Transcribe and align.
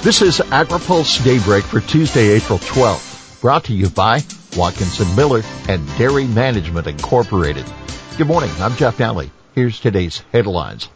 This 0.00 0.22
is 0.22 0.38
AgriPulse 0.38 1.24
Daybreak 1.24 1.64
for 1.64 1.80
Tuesday, 1.80 2.28
April 2.28 2.60
12th, 2.60 3.40
brought 3.40 3.64
to 3.64 3.74
you 3.74 3.90
by 3.90 4.22
Watkinson 4.56 5.12
Miller 5.16 5.42
and 5.68 5.84
Dairy 5.98 6.24
Management 6.24 6.86
Incorporated. 6.86 7.66
Good 8.16 8.28
morning, 8.28 8.50
I'm 8.60 8.76
Jeff 8.76 8.98
Nalley. 8.98 9.30
Here's 9.56 9.80
today's 9.80 10.22
headlines. 10.32 10.88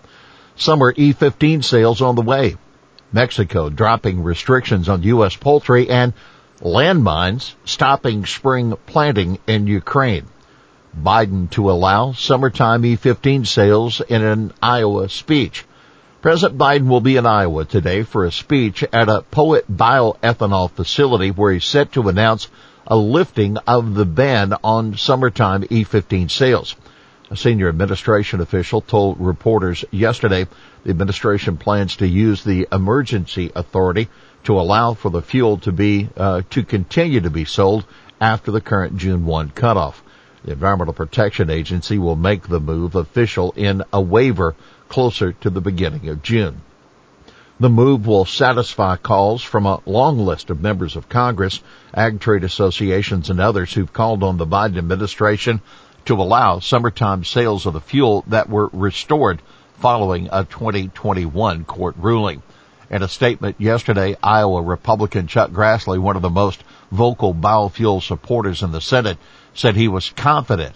Summer 0.55 0.93
E15 0.93 1.65
sales 1.65 2.01
on 2.01 2.15
the 2.15 2.23
way. 2.23 2.57
Mexico 3.13 3.69
dropping 3.71 4.23
restrictions 4.23 4.89
on 4.89 5.03
U.S. 5.03 5.35
poultry 5.35 5.91
and 5.91 6.13
landmines 6.61 7.55
stopping 7.65 8.25
spring 8.25 8.75
planting 8.87 9.41
in 9.49 9.67
Ukraine. 9.67 10.29
Biden 10.97 11.51
to 11.51 11.73
allow 11.73 12.13
summertime 12.13 12.85
E15 12.85 13.49
sales 13.49 14.01
in 14.01 14.23
an 14.23 14.53
Iowa 14.63 15.09
speech. 15.09 15.65
President 16.23 16.57
Biden 16.57 16.87
will 16.87 17.01
be 17.01 17.17
in 17.17 17.27
Iowa 17.27 17.65
today 17.65 18.05
for 18.05 18.25
a 18.25 18.31
speech 18.31 18.85
at 18.93 19.09
a 19.09 19.23
Poet 19.23 19.65
bioethanol 19.69 20.71
facility 20.71 21.33
where 21.33 21.53
he's 21.53 21.65
set 21.65 21.91
to 21.93 22.09
announce 22.09 22.47
a 22.87 22.97
lifting 22.97 23.57
of 23.67 23.95
the 23.95 24.05
ban 24.05 24.55
on 24.63 24.97
summertime 24.97 25.65
E15 25.65 26.31
sales. 26.31 26.77
A 27.29 27.37
senior 27.37 27.69
administration 27.69 28.41
official 28.41 28.81
told 28.83 29.19
reporters 29.19 29.85
yesterday 29.91 30.47
the 30.85 30.91
administration 30.91 31.57
plans 31.57 31.97
to 31.97 32.07
use 32.07 32.45
the 32.45 32.69
emergency 32.71 33.51
authority 33.57 34.09
to 34.45 34.61
allow 34.61 34.95
for 34.95 35.11
the 35.11 35.23
fuel 35.23 35.59
to 35.59 35.73
be 35.73 36.09
uh, 36.17 36.43
to 36.51 36.63
continue 36.63 37.21
to 37.23 37.31
be 37.31 37.45
sold 37.45 37.85
after 38.21 38.53
the 38.53 38.61
current 38.61 38.97
June 38.97 39.27
1 39.27 39.51
cutoff. 39.51 40.05
The 40.45 40.53
Environmental 40.53 40.95
Protection 40.95 41.51
Agency 41.51 41.99
will 41.99 42.17
make 42.17 42.49
the 42.49 42.59
move 42.59 42.97
official 42.97 43.53
in 43.57 43.85
a 43.93 44.01
waiver 44.01 44.57
closer 44.89 45.33
to 45.33 45.51
the 45.51 45.61
beginning 45.61 46.09
of 46.09 46.23
June. 46.23 46.63
The 47.61 47.69
move 47.69 48.09
will 48.09 48.25
satisfy 48.25 48.97
calls 48.97 49.43
from 49.43 49.67
a 49.67 49.81
long 49.87 50.19
list 50.19 50.51
of 50.51 50.61
members 50.61 50.97
of 50.97 51.09
Congress, 51.09 51.61
ag 51.95 52.19
trade 52.19 52.43
associations, 52.43 53.31
and 53.31 53.41
others 53.41 53.73
who've 53.73 53.93
called 53.93 54.25
on 54.25 54.37
the 54.37 54.47
Biden 54.47 54.79
administration 54.79 55.61
to 56.07 56.15
allow 56.15 56.59
summertime 56.59 57.23
sales 57.23 57.67
of 57.67 57.75
the 57.75 57.81
fuel 57.81 58.25
that 58.27 58.49
were 58.49 58.69
restored 58.73 59.41
following 59.79 60.29
a 60.33 60.43
2021 60.45 61.65
court 61.65 61.95
ruling. 61.99 62.43
In 62.91 63.03
a 63.03 63.09
statement 63.09 63.57
yesterday, 63.61 64.17
Iowa 64.23 64.61
Republican 64.61 65.29
Chuck 65.29 65.51
Grassley, 65.51 65.99
one 65.99 66.17
of 66.17 66.23
the 66.23 66.31
most 66.31 66.63
vocal 66.91 67.33
biofuel 67.33 68.03
supporters 68.03 68.63
in 68.63 68.73
the 68.73 68.81
Senate, 68.81 69.19
said 69.55 69.77
he 69.77 69.89
was 69.89 70.11
confident 70.11 70.75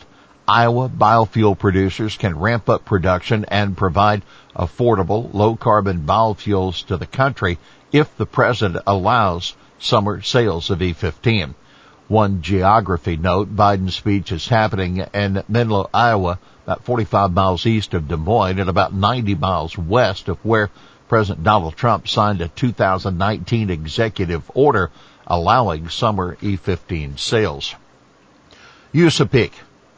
Iowa 0.48 0.88
biofuel 0.88 1.58
producers 1.58 2.16
can 2.16 2.38
ramp 2.38 2.68
up 2.68 2.84
production 2.84 3.44
and 3.46 3.76
provide 3.76 4.22
affordable, 4.54 5.34
low 5.34 5.56
carbon 5.56 6.02
biofuels 6.02 6.86
to 6.86 6.96
the 6.96 7.06
country 7.06 7.58
if 7.90 8.16
the 8.16 8.26
president 8.26 8.84
allows 8.86 9.56
summer 9.80 10.22
sales 10.22 10.70
of 10.70 10.78
E15. 10.78 11.56
One 12.06 12.42
geography 12.42 13.16
note, 13.16 13.56
Biden's 13.56 13.96
speech 13.96 14.30
is 14.30 14.46
happening 14.46 14.98
in 15.12 15.42
Menlo, 15.48 15.90
Iowa, 15.92 16.38
about 16.62 16.84
45 16.84 17.32
miles 17.32 17.66
east 17.66 17.92
of 17.92 18.06
Des 18.06 18.16
Moines 18.16 18.60
and 18.60 18.70
about 18.70 18.94
90 18.94 19.34
miles 19.34 19.76
west 19.76 20.28
of 20.28 20.38
where 20.44 20.70
President 21.08 21.42
Donald 21.42 21.74
Trump 21.74 22.06
signed 22.06 22.40
a 22.40 22.46
2019 22.46 23.68
executive 23.68 24.48
order 24.54 24.92
allowing 25.26 25.88
summer 25.88 26.36
E15 26.36 27.18
sales. 27.18 27.74
USAPEEC, 28.96 29.50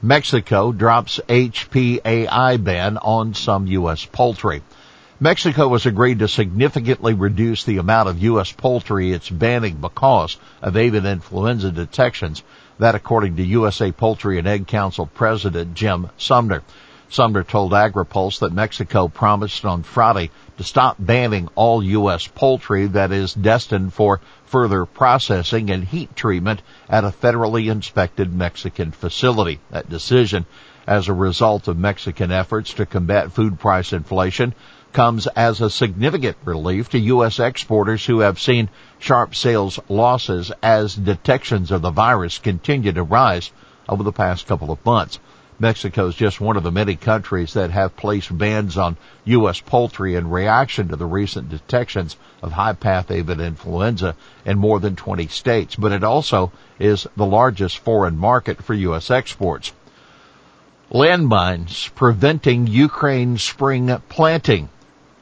Mexico 0.03 0.73
drops 0.73 1.21
HPAI 1.29 2.65
ban 2.65 2.97
on 2.97 3.33
some 3.33 3.69
U.S. 3.69 4.05
poultry. 4.05 4.61
Mexico 5.21 5.71
has 5.71 5.87
agreed 5.87 6.19
to 6.19 6.27
significantly 6.27 7.15
reduce 7.15 7.63
the 7.63 7.79
amount 7.79 8.09
of 8.09 8.19
U.S. 8.19 8.51
poultry 8.51 9.13
it's 9.13 9.31
banning 9.31 9.77
because 9.77 10.37
of 10.61 10.77
avian 10.77 11.07
influenza 11.07 11.71
detections. 11.71 12.43
That 12.81 12.97
according 12.97 13.37
to 13.37 13.45
USA 13.45 13.93
Poultry 13.93 14.41
and 14.41 14.49
Egg 14.49 14.67
Council 14.67 15.07
President 15.07 15.75
Jim 15.75 16.11
Sumner. 16.17 16.65
Sumner 17.11 17.43
told 17.43 17.73
AgriPulse 17.73 18.41
that 18.41 18.53
Mexico 18.53 19.09
promised 19.09 19.65
on 19.65 19.83
Friday 19.83 20.31
to 20.59 20.63
stop 20.63 20.97
banning 20.99 21.49
all 21.55 21.83
U.S. 21.83 22.27
poultry 22.27 22.87
that 22.89 23.13
is 23.13 23.33
destined 23.33 23.95
for 23.95 24.21
further 24.45 24.85
processing 24.85 25.71
and 25.71 25.85
heat 25.85 26.15
treatment 26.15 26.61
at 26.87 27.05
a 27.05 27.09
federally 27.09 27.71
inspected 27.71 28.35
Mexican 28.35 28.91
facility. 28.91 29.59
That 29.71 29.89
decision, 29.89 30.45
as 30.87 31.09
a 31.09 31.15
result 31.15 31.67
of 31.67 31.79
Mexican 31.79 32.31
efforts 32.31 32.75
to 32.75 32.85
combat 32.85 33.33
food 33.33 33.59
price 33.59 33.95
inflation, 33.95 34.55
comes 34.93 35.27
as 35.29 35.63
a 35.63 35.71
significant 35.71 36.37
relief 36.45 36.91
to 36.91 36.99
U.S. 36.99 37.39
exporters 37.41 38.05
who 38.05 38.21
have 38.21 38.39
seen 38.39 38.69
sharp 38.99 39.35
sales 39.35 39.79
losses 39.89 40.53
as 40.63 40.95
detections 40.95 41.71
of 41.71 41.81
the 41.81 41.91
virus 41.91 42.39
continue 42.39 42.93
to 42.93 43.03
rise 43.03 43.51
over 43.89 44.03
the 44.03 44.13
past 44.13 44.47
couple 44.47 44.71
of 44.71 44.85
months. 44.85 45.19
Mexico 45.61 46.07
is 46.07 46.15
just 46.15 46.41
one 46.41 46.57
of 46.57 46.63
the 46.63 46.71
many 46.71 46.95
countries 46.95 47.55
that 47.55 47.73
have 47.73 47.97
placed 47.97 48.37
bans 48.37 48.79
on 48.79 48.97
U.S. 49.25 49.61
poultry 49.61 50.15
in 50.15 50.31
reaction 50.31 50.89
to 50.89 50.97
the 50.97 51.05
recent 51.07 51.49
detections 51.49 52.17
of 52.43 52.53
high 52.53 52.75
path 52.75 53.11
avian 53.11 53.41
influenza 53.41 54.15
in 54.45 54.57
more 54.57 54.79
than 54.79 54.95
20 54.95 55.27
states, 55.27 55.75
but 55.75 55.91
it 55.91 56.05
also 56.05 56.53
is 56.79 57.09
the 57.17 57.27
largest 57.27 57.79
foreign 57.79 58.17
market 58.17 58.63
for 58.63 58.73
U.S. 58.75 59.11
exports. 59.11 59.73
Landmines 60.93 61.93
preventing 61.95 62.69
Ukraine 62.69 63.37
spring 63.37 64.01
planting. 64.09 64.69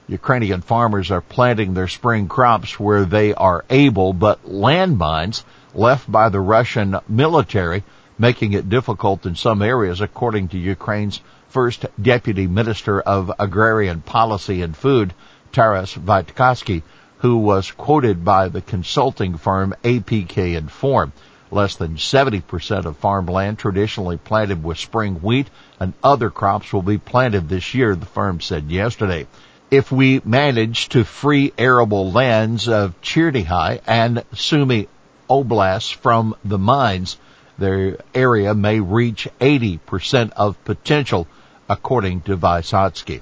Ukrainian 0.06 0.60
farmers 0.60 1.10
are 1.10 1.22
planting 1.22 1.72
their 1.72 1.88
spring 1.88 2.28
crops 2.28 2.78
where 2.78 3.06
they 3.06 3.32
are 3.32 3.64
able, 3.70 4.12
but 4.12 4.44
landmines 4.44 5.44
left 5.74 6.12
by 6.12 6.28
the 6.28 6.40
Russian 6.40 6.96
military 7.08 7.82
making 8.18 8.52
it 8.52 8.68
difficult 8.68 9.26
in 9.26 9.34
some 9.34 9.62
areas, 9.62 10.00
according 10.00 10.48
to 10.48 10.58
Ukraine's 10.58 11.20
first 11.48 11.86
deputy 12.00 12.46
minister 12.46 13.00
of 13.00 13.32
agrarian 13.38 14.00
policy 14.00 14.62
and 14.62 14.76
food, 14.76 15.14
Taras 15.52 15.94
Vysotsky, 15.94 16.82
who 17.18 17.38
was 17.38 17.70
quoted 17.70 18.24
by 18.24 18.48
the 18.48 18.60
consulting 18.60 19.36
firm 19.36 19.74
APK 19.82 20.56
Inform. 20.56 21.12
Less 21.50 21.76
than 21.76 21.96
70% 21.96 22.86
of 22.86 22.96
farmland 22.96 23.58
traditionally 23.58 24.16
planted 24.16 24.64
with 24.64 24.78
spring 24.78 25.16
wheat 25.16 25.48
and 25.78 25.92
other 26.02 26.28
crops 26.28 26.72
will 26.72 26.82
be 26.82 26.98
planted 26.98 27.48
this 27.48 27.74
year, 27.74 27.94
the 27.94 28.04
firm 28.04 28.40
said 28.40 28.70
yesterday. 28.70 29.26
If 29.70 29.92
we 29.92 30.20
manage 30.24 30.88
to 30.90 31.04
free 31.04 31.52
arable 31.56 32.12
lands 32.12 32.68
of 32.68 33.00
Chernihiv 33.00 33.80
and 33.86 34.24
Sumy 34.34 34.88
Oblasts 35.30 35.92
from 35.92 36.34
the 36.44 36.58
mines, 36.58 37.16
their 37.58 37.98
area 38.14 38.54
may 38.54 38.80
reach 38.80 39.28
80% 39.40 40.32
of 40.32 40.62
potential, 40.64 41.26
according 41.68 42.22
to 42.22 42.36
Vysotsky. 42.36 43.20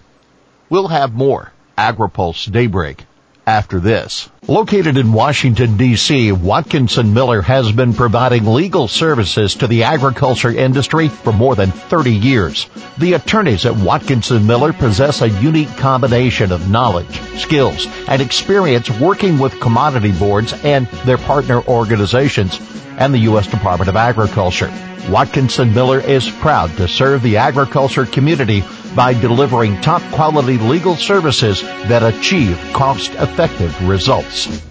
We'll 0.69 0.89
have 0.89 1.15
more 1.15 1.53
AgriPulse 1.79 2.51
Daybreak 2.51 3.05
after 3.47 3.79
this. 3.79 4.29
Located 4.47 4.97
in 4.97 5.13
Washington 5.13 5.79
DC, 5.79 6.33
Watkinson 6.33 7.15
Miller 7.15 7.43
has 7.43 7.73
been 7.73 7.95
providing 7.95 8.47
legal 8.47 8.89
services 8.89 9.55
to 9.57 9.67
the 9.67 9.85
agriculture 9.85 10.51
industry 10.51 11.09
for 11.09 11.33
more 11.33 11.55
than 11.55 11.71
30 11.71 12.13
years. 12.13 12.69
The 12.99 13.15
attorneys 13.15 13.67
at 13.67 13.77
Watkinson 13.77 14.47
Miller 14.47 14.73
possess 14.73 15.23
a 15.23 15.29
unique 15.29 15.75
combination 15.77 16.53
of 16.53 16.71
knowledge, 16.71 17.21
skills, 17.39 17.87
and 18.09 18.21
experience 18.21 18.91
working 18.91 19.39
with 19.39 19.61
commodity 19.61 20.13
boards 20.13 20.53
and 20.65 20.87
their 21.05 21.19
partner 21.19 21.63
organizations 21.63 22.59
and 22.99 23.13
the 23.13 23.27
U.S. 23.31 23.47
Department 23.47 23.89
of 23.89 23.97
Agriculture. 23.97 24.73
Watkinson 25.09 25.75
Miller 25.75 26.01
is 26.01 26.31
proud 26.31 26.71
to 26.77 26.89
serve 26.89 27.23
the 27.23 27.37
agriculture 27.37 28.07
community 28.07 28.63
by 28.95 29.13
delivering 29.13 29.81
top 29.81 30.03
quality 30.13 30.57
legal 30.57 30.97
services 30.97 31.61
that 31.63 32.03
achieve 32.03 32.59
cost 32.73 33.13
effective 33.13 33.87
results. 33.87 34.63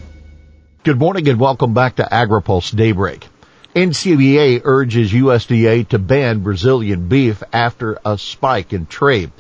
Good 0.83 0.99
morning 0.99 1.29
and 1.29 1.39
welcome 1.39 1.73
back 1.73 1.97
to 1.97 2.03
AgriPulse 2.03 2.75
Daybreak. 2.75 3.27
NCBA 3.75 4.61
urges 4.63 5.11
USDA 5.11 5.87
to 5.89 5.99
ban 5.99 6.41
Brazilian 6.41 7.07
beef 7.07 7.41
after 7.51 7.99
a 8.05 8.17
spike 8.17 8.73
in 8.73 8.85
trade. 8.85 9.31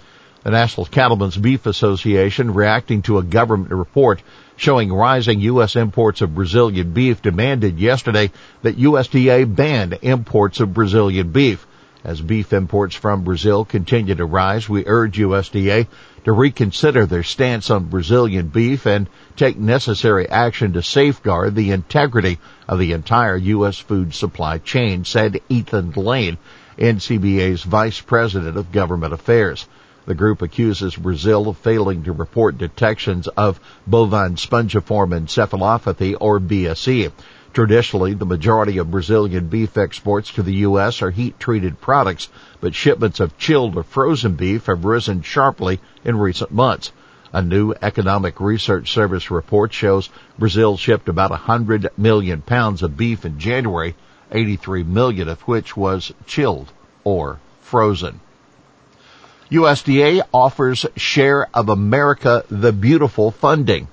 The 0.43 0.51
National 0.51 0.85
Cattlemen's 0.85 1.37
Beef 1.37 1.65
Association, 1.65 2.53
reacting 2.53 3.01
to 3.03 3.17
a 3.17 3.23
government 3.23 3.71
report 3.71 4.21
showing 4.57 4.91
rising 4.91 5.39
U.S. 5.39 5.77
imports 5.77 6.19
of 6.19 6.35
Brazilian 6.35 6.91
beef, 6.91 7.21
demanded 7.21 7.79
yesterday 7.79 8.29
that 8.61 8.77
USDA 8.77 9.55
ban 9.55 9.93
imports 10.01 10.59
of 10.59 10.73
Brazilian 10.73 11.31
beef. 11.31 11.65
As 12.03 12.19
beef 12.19 12.51
imports 12.51 12.93
from 12.93 13.23
Brazil 13.23 13.63
continue 13.63 14.15
to 14.15 14.25
rise, 14.25 14.67
we 14.67 14.85
urge 14.85 15.17
USDA 15.17 15.87
to 16.25 16.31
reconsider 16.33 17.05
their 17.05 17.23
stance 17.23 17.69
on 17.69 17.85
Brazilian 17.85 18.47
beef 18.47 18.85
and 18.85 19.07
take 19.37 19.57
necessary 19.57 20.27
action 20.27 20.73
to 20.73 20.83
safeguard 20.83 21.55
the 21.55 21.71
integrity 21.71 22.37
of 22.67 22.79
the 22.79 22.91
entire 22.91 23.37
U.S. 23.37 23.79
food 23.79 24.13
supply 24.13 24.57
chain, 24.57 25.05
said 25.05 25.39
Ethan 25.47 25.91
Lane, 25.91 26.37
NCBA's 26.77 27.63
Vice 27.63 28.01
President 28.01 28.57
of 28.57 28.73
Government 28.73 29.13
Affairs. 29.13 29.65
The 30.05 30.15
group 30.15 30.41
accuses 30.41 30.97
Brazil 30.97 31.47
of 31.47 31.57
failing 31.57 32.03
to 32.03 32.11
report 32.11 32.57
detections 32.57 33.29
of 33.29 33.59
bovine 33.87 34.35
spongiform 34.35 35.13
encephalopathy 35.13 36.17
or 36.19 36.41
BSE. 36.41 37.11
Traditionally, 37.53 38.13
the 38.13 38.25
majority 38.25 38.79
of 38.79 38.91
Brazilian 38.91 39.47
beef 39.47 39.77
exports 39.77 40.33
to 40.33 40.43
the 40.43 40.55
U.S. 40.55 41.01
are 41.01 41.11
heat 41.11 41.39
treated 41.39 41.79
products, 41.79 42.27
but 42.59 42.75
shipments 42.75 43.21
of 43.21 43.37
chilled 43.37 43.77
or 43.77 43.83
frozen 43.83 44.33
beef 44.33 44.65
have 44.65 44.83
risen 44.83 45.21
sharply 45.21 45.79
in 46.03 46.17
recent 46.17 46.51
months. 46.51 46.91
A 47.31 47.41
new 47.41 47.73
Economic 47.81 48.41
Research 48.41 48.91
Service 48.91 49.31
report 49.31 49.71
shows 49.71 50.09
Brazil 50.37 50.75
shipped 50.75 51.07
about 51.07 51.31
100 51.31 51.91
million 51.97 52.41
pounds 52.41 52.83
of 52.83 52.97
beef 52.97 53.23
in 53.23 53.39
January, 53.39 53.95
83 54.31 54.83
million 54.83 55.29
of 55.29 55.41
which 55.43 55.77
was 55.77 56.11
chilled 56.25 56.73
or 57.05 57.39
frozen. 57.61 58.19
USDA 59.51 60.21
offers 60.33 60.85
Share 60.95 61.47
of 61.53 61.69
America 61.69 62.43
the 62.49 62.71
Beautiful 62.71 63.31
funding. 63.31 63.87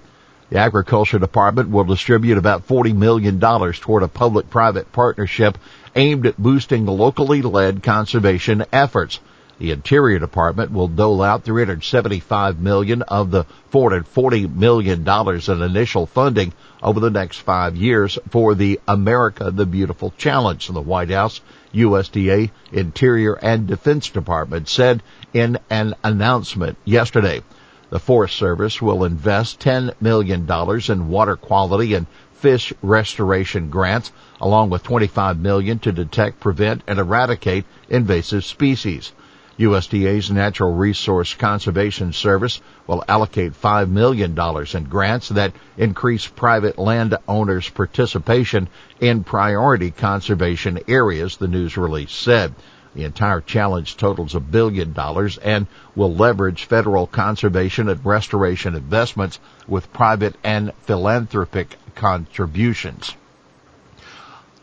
The 0.49 0.59
Agriculture 0.59 1.19
Department 1.19 1.71
will 1.71 1.85
distribute 1.85 2.39
about 2.39 2.67
$40 2.67 2.97
million 2.97 3.41
toward 3.41 4.03
a 4.03 4.09
public-private 4.09 4.93
partnership 4.93 5.59
aimed 5.95 6.27
at 6.27 6.37
boosting 6.37 6.87
locally 6.87 7.43
led 7.43 7.83
conservation 7.83 8.65
efforts. 8.73 9.21
The 9.59 9.73
Interior 9.73 10.19
Department 10.19 10.73
will 10.73 10.89
dole 10.89 11.23
out 11.23 11.45
375 11.45 12.61
million 12.61 13.03
of 13.03 13.31
the 13.31 13.45
440 13.71 14.47
million 14.47 15.05
dollars 15.05 15.51
in 15.51 15.61
initial 15.61 16.07
funding 16.07 16.55
over 16.83 16.99
the 16.99 17.11
next 17.11 17.39
five 17.39 17.77
years 17.77 18.19
for 18.31 18.55
the 18.55 18.81
America 18.89 19.51
the 19.51 19.67
Beautiful 19.67 20.15
Challenge. 20.17 20.67
The 20.67 20.81
White 20.81 21.11
House, 21.11 21.43
USDA, 21.75 22.51
Interior, 22.73 23.35
and 23.35 23.67
Defense 23.67 24.11
Department 24.11 24.69
said 24.69 25.03
in 25.33 25.59
an 25.69 25.95
announcement 26.03 26.77
yesterday. 26.85 27.43
The 27.91 27.99
Forest 27.99 28.37
Service 28.37 28.81
will 28.81 29.05
invest 29.05 29.61
$10 29.61 30.01
million 30.01 30.49
in 30.89 31.09
water 31.09 31.37
quality 31.37 31.95
and 31.95 32.07
fish 32.33 32.73
restoration 32.83 33.69
grants, 33.69 34.13
along 34.41 34.71
with 34.71 34.83
$25 34.83 35.39
million 35.39 35.79
to 35.81 35.93
detect, 35.93 36.41
prevent, 36.41 36.83
and 36.87 36.99
eradicate 36.99 37.65
invasive 37.89 38.45
species. 38.45 39.13
USDA's 39.61 40.31
Natural 40.31 40.73
Resource 40.73 41.35
Conservation 41.35 42.15
Service 42.15 42.63
will 42.87 43.05
allocate 43.07 43.53
$5 43.53 43.91
million 43.91 44.35
in 44.75 44.85
grants 44.85 45.29
that 45.29 45.53
increase 45.77 46.27
private 46.27 46.79
landowners' 46.79 47.69
participation 47.69 48.69
in 49.01 49.23
priority 49.23 49.91
conservation 49.91 50.81
areas, 50.89 51.37
the 51.37 51.47
news 51.47 51.77
release 51.77 52.11
said. 52.11 52.55
The 52.95 53.05
entire 53.05 53.43
challenge 53.43 53.99
totals 53.99 54.35
a 54.35 54.41
billion 54.41 54.95
dollars 54.95 55.37
and 55.37 55.67
will 55.95 56.15
leverage 56.15 56.65
federal 56.65 57.07
conservation 57.07 57.91
and 57.91 58.05
restoration 58.05 58.75
investments 58.75 59.39
with 59.69 59.93
private 59.93 60.37
and 60.43 60.73
philanthropic 60.85 61.77
contributions. 61.95 63.15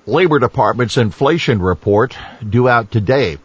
Labor 0.08 0.40
Department's 0.40 0.98
inflation 0.98 1.62
report 1.62 2.18
due 2.50 2.68
out 2.68 2.92
today 2.92 3.38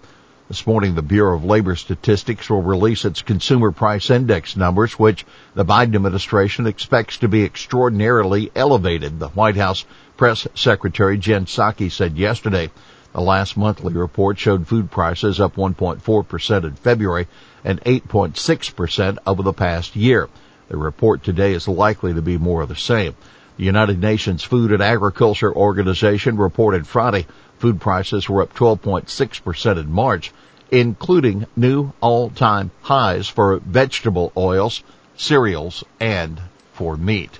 this 0.53 0.67
morning, 0.67 0.95
the 0.95 1.01
Bureau 1.01 1.35
of 1.35 1.47
Labor 1.47 1.75
Statistics 1.75 2.51
will 2.51 2.61
release 2.61 3.07
its 3.07 3.23
consumer 3.23 3.73
price 3.73 4.11
index 4.11 4.55
numbers, 4.55 4.99
which 4.99 5.25
the 5.55 5.65
Biden 5.65 5.95
administration 5.95 6.67
expects 6.67 7.17
to 7.17 7.29
be 7.29 7.43
extraordinarily 7.43 8.53
elevated. 8.55 9.19
The 9.19 9.29
White 9.29 9.57
House 9.57 9.87
press 10.19 10.47
secretary 10.55 11.17
Jen 11.17 11.47
Psaki 11.47 11.91
said 11.91 12.19
yesterday 12.19 12.71
the 13.15 13.23
last 13.23 13.57
monthly 13.57 13.95
report 13.95 14.39
showed 14.39 14.69
food 14.69 14.91
prices 14.91 15.41
up 15.41 15.57
1.4% 15.57 16.65
in 16.65 16.75
February 16.75 17.29
and 17.65 17.81
8.6% 17.81 19.19
over 19.27 19.43
the 19.43 19.55
past 19.55 19.97
year. 19.97 20.29
The 20.69 20.77
report 20.77 21.25
today 21.25 21.55
is 21.55 21.67
likely 21.67 22.13
to 22.13 22.21
be 22.21 22.37
more 22.37 22.61
of 22.61 22.69
the 22.69 22.77
same. 22.77 23.15
The 23.57 23.65
United 23.65 24.01
Nations 24.01 24.43
Food 24.43 24.73
and 24.73 24.83
Agriculture 24.83 25.55
Organization 25.55 26.37
reported 26.37 26.87
Friday 26.87 27.27
food 27.59 27.81
prices 27.81 28.29
were 28.29 28.43
up 28.43 28.55
12.6% 28.55 29.79
in 29.79 29.93
March 29.93 30.33
including 30.73 31.47
new 31.55 31.93
all-time 32.01 32.71
highs 32.81 33.29
for 33.29 33.59
vegetable 33.59 34.33
oils, 34.37 34.83
cereals, 35.17 35.85
and 36.01 36.41
for 36.73 36.97
meat. 36.97 37.39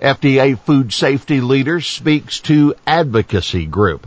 FDA 0.00 0.56
food 0.56 0.92
safety 0.92 1.40
leader 1.40 1.80
speaks 1.80 2.40
to 2.40 2.74
advocacy 2.86 3.66
group. 3.66 4.06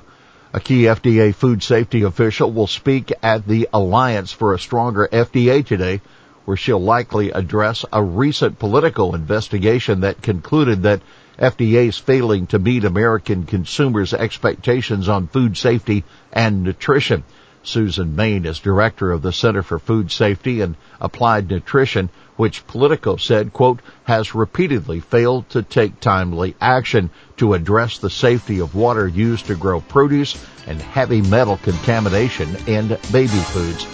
A 0.54 0.62
key 0.62 0.84
FDA 0.84 1.36
food 1.36 1.62
safety 1.62 2.04
official 2.04 2.52
will 2.52 2.68
speak 2.68 3.12
at 3.22 3.46
the 3.46 3.68
Alliance 3.74 4.32
for 4.32 4.54
a 4.54 4.60
Stronger 4.60 5.10
FDA 5.12 5.66
today, 5.66 6.00
where 6.48 6.56
she'll 6.56 6.80
likely 6.80 7.30
address 7.32 7.84
a 7.92 8.02
recent 8.02 8.58
Politico 8.58 9.14
investigation 9.14 10.00
that 10.00 10.22
concluded 10.22 10.84
that 10.84 11.02
FDA 11.38 11.90
is 11.90 11.98
failing 11.98 12.48
to 12.48 12.58
meet 12.58 12.86
American 12.86 13.46
consumers' 13.46 14.14
expectations 14.14 15.10
on 15.10 15.28
food 15.28 15.58
safety 15.58 16.06
and 16.32 16.64
nutrition. 16.64 17.26
Susan 17.64 18.16
Mayne 18.16 18.46
is 18.46 18.60
director 18.60 19.12
of 19.12 19.22
the 19.22 19.34
Center 19.34 19.62
for 19.62 19.78
Food 19.78 20.10
Safety 20.10 20.62
and 20.62 20.78
Applied 21.02 21.50
Nutrition, 21.50 22.10
which 22.38 22.66
Politico 22.66 23.18
said, 23.18 23.52
quote, 23.52 23.82
has 24.06 24.34
repeatedly 24.34 25.02
failed 25.02 25.50
to 25.50 25.64
take 25.64 26.00
timely 26.00 26.56
action 26.62 27.10
to 27.36 27.56
address 27.56 27.98
the 27.98 28.10
safety 28.10 28.60
of 28.60 28.74
water 28.74 29.06
used 29.06 29.48
to 29.48 29.56
grow 29.56 29.82
produce 29.82 30.42
and 30.66 30.82
heavy 30.82 31.20
metal 31.20 31.58
contamination 31.58 32.56
in 32.68 32.88
baby 33.12 33.28
foods. 33.28 33.86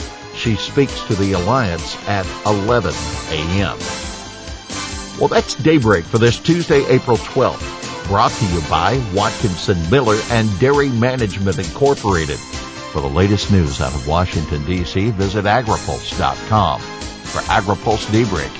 She 0.43 0.57
speaks 0.57 0.99
to 1.03 1.15
the 1.15 1.31
Alliance 1.31 1.95
at 2.05 2.25
11 2.45 2.93
a.m. 3.29 3.77
Well, 5.17 5.29
that's 5.29 5.55
daybreak 5.55 6.03
for 6.03 6.17
this 6.17 6.37
Tuesday, 6.37 6.85
April 6.87 7.15
12th. 7.15 8.07
Brought 8.07 8.33
to 8.33 8.45
you 8.47 8.59
by 8.69 9.01
Watkinson 9.15 9.89
Miller 9.89 10.19
and 10.31 10.49
Dairy 10.59 10.89
Management 10.89 11.59
Incorporated. 11.59 12.39
For 12.91 12.99
the 12.99 13.07
latest 13.07 13.53
news 13.53 13.79
out 13.79 13.95
of 13.95 14.05
Washington, 14.05 14.65
D.C., 14.65 15.11
visit 15.11 15.45
agripulse.com. 15.45 16.81
For 16.81 17.39
AgriPulse 17.43 18.11
Daybreak, 18.11 18.51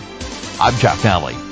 I'm 0.62 0.75
Jeff 0.77 1.03
Nalley. 1.03 1.43